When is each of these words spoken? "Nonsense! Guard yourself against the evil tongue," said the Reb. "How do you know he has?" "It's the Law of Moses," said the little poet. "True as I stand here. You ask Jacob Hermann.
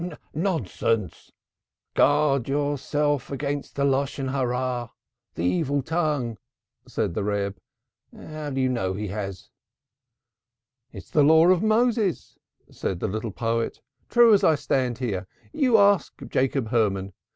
"Nonsense! 0.33 1.31
Guard 1.93 2.49
yourself 2.49 3.29
against 3.29 3.75
the 3.75 4.89
evil 5.37 5.81
tongue," 5.83 6.37
said 6.87 7.13
the 7.13 7.23
Reb. 7.23 7.55
"How 8.11 8.49
do 8.49 8.59
you 8.59 8.67
know 8.69 8.93
he 8.95 9.09
has?" 9.09 9.51
"It's 10.91 11.11
the 11.11 11.21
Law 11.21 11.49
of 11.49 11.61
Moses," 11.61 12.35
said 12.71 12.99
the 12.99 13.07
little 13.07 13.29
poet. 13.31 13.79
"True 14.09 14.33
as 14.33 14.43
I 14.43 14.55
stand 14.55 14.97
here. 14.97 15.27
You 15.53 15.77
ask 15.77 16.19
Jacob 16.29 16.69
Hermann. 16.69 17.13